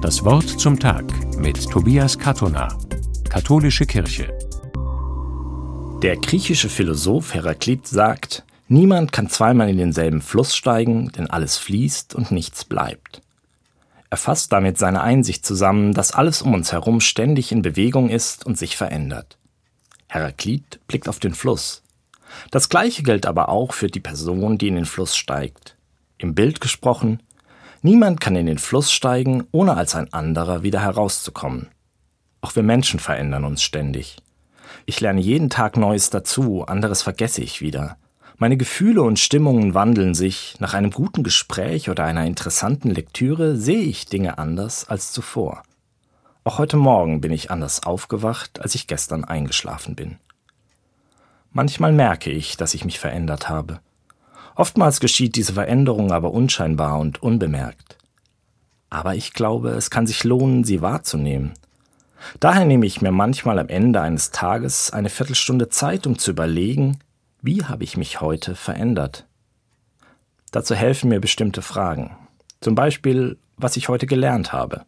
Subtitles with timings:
[0.00, 1.04] Das Wort zum Tag
[1.38, 2.68] mit Tobias Katona,
[3.28, 4.32] Katholische Kirche.
[6.04, 12.14] Der griechische Philosoph Heraklit sagt, niemand kann zweimal in denselben Fluss steigen, denn alles fließt
[12.14, 13.22] und nichts bleibt.
[14.08, 18.46] Er fasst damit seine Einsicht zusammen, dass alles um uns herum ständig in Bewegung ist
[18.46, 19.36] und sich verändert.
[20.06, 21.82] Heraklit blickt auf den Fluss.
[22.52, 25.76] Das gleiche gilt aber auch für die Person, die in den Fluss steigt.
[26.18, 27.20] Im Bild gesprochen,
[27.82, 31.68] Niemand kann in den Fluss steigen, ohne als ein anderer wieder herauszukommen.
[32.40, 34.16] Auch wir Menschen verändern uns ständig.
[34.86, 37.96] Ich lerne jeden Tag Neues dazu, anderes vergesse ich wieder.
[38.36, 40.56] Meine Gefühle und Stimmungen wandeln sich.
[40.60, 45.62] Nach einem guten Gespräch oder einer interessanten Lektüre sehe ich Dinge anders als zuvor.
[46.44, 50.18] Auch heute Morgen bin ich anders aufgewacht, als ich gestern eingeschlafen bin.
[51.50, 53.80] Manchmal merke ich, dass ich mich verändert habe.
[54.58, 57.96] Oftmals geschieht diese Veränderung aber unscheinbar und unbemerkt.
[58.90, 61.52] Aber ich glaube, es kann sich lohnen, sie wahrzunehmen.
[62.40, 66.98] Daher nehme ich mir manchmal am Ende eines Tages eine Viertelstunde Zeit, um zu überlegen,
[67.40, 69.28] wie habe ich mich heute verändert.
[70.50, 72.16] Dazu helfen mir bestimmte Fragen.
[72.60, 74.86] Zum Beispiel, was ich heute gelernt habe.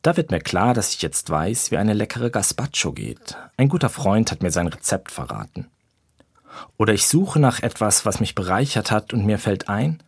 [0.00, 3.36] Da wird mir klar, dass ich jetzt weiß, wie eine leckere Gazpacho geht.
[3.58, 5.68] Ein guter Freund hat mir sein Rezept verraten.
[6.76, 10.02] Oder ich suche nach etwas, was mich bereichert hat und mir fällt ein,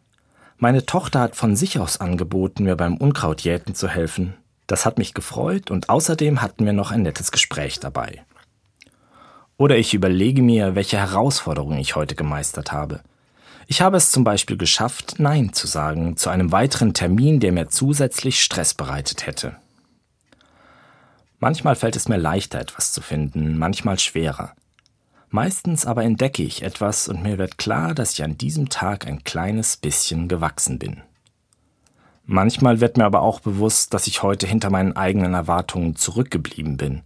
[0.58, 4.34] meine Tochter hat von sich aus angeboten, mir beim Unkrautjäten zu helfen.
[4.66, 8.24] Das hat mich gefreut und außerdem hatten wir noch ein nettes Gespräch dabei.
[9.56, 13.00] Oder ich überlege mir, welche Herausforderungen ich heute gemeistert habe.
[13.66, 17.68] Ich habe es zum Beispiel geschafft, Nein zu sagen zu einem weiteren Termin, der mir
[17.68, 19.56] zusätzlich Stress bereitet hätte.
[21.40, 24.54] Manchmal fällt es mir leichter, etwas zu finden, manchmal schwerer.
[25.34, 29.24] Meistens aber entdecke ich etwas und mir wird klar, dass ich an diesem Tag ein
[29.24, 31.02] kleines bisschen gewachsen bin.
[32.24, 37.02] Manchmal wird mir aber auch bewusst, dass ich heute hinter meinen eigenen Erwartungen zurückgeblieben bin,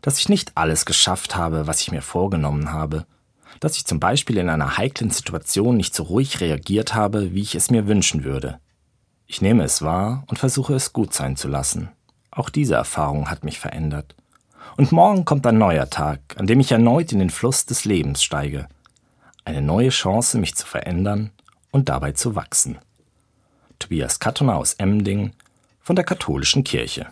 [0.00, 3.04] dass ich nicht alles geschafft habe, was ich mir vorgenommen habe,
[3.60, 7.54] dass ich zum Beispiel in einer heiklen Situation nicht so ruhig reagiert habe, wie ich
[7.54, 8.58] es mir wünschen würde.
[9.26, 11.90] Ich nehme es wahr und versuche es gut sein zu lassen.
[12.30, 14.14] Auch diese Erfahrung hat mich verändert.
[14.76, 18.22] Und morgen kommt ein neuer Tag, an dem ich erneut in den Fluss des Lebens
[18.22, 18.68] steige.
[19.44, 21.30] Eine neue Chance, mich zu verändern
[21.70, 22.78] und dabei zu wachsen.
[23.78, 25.32] Tobias Kattoner aus Emding
[25.80, 27.04] von der Katholischen Kirche.